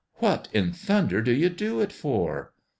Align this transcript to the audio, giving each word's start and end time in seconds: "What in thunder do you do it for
"What 0.15 0.47
in 0.51 0.73
thunder 0.73 1.21
do 1.21 1.31
you 1.31 1.49
do 1.49 1.79
it 1.79 1.91
for 1.93 2.53